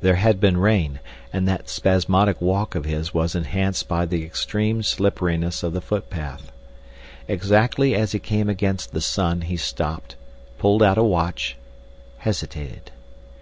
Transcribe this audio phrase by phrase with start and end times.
[0.00, 1.00] There had been rain,
[1.34, 6.50] and that spasmodic walk of his was enhanced by the extreme slipperiness of the footpath.
[7.28, 10.16] Exactly as he came against the sun he stopped,
[10.56, 11.58] pulled out a watch,
[12.20, 12.90] hesitated.